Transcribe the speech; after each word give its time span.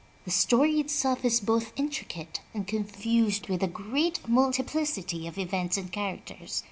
The 0.25 0.31
story 0.31 0.79
itself 0.79 1.23
is 1.23 1.39
both 1.39 1.73
intricate 1.75 2.41
and 2.55 2.65
confused 2.65 3.49
with 3.49 3.61
a 3.61 3.67
great 3.67 4.27
multi 4.27 4.63
plicity 4.63 5.27
of 5.27 5.37
events 5.37 5.77
and 5.77 5.91
characters. 5.91 6.59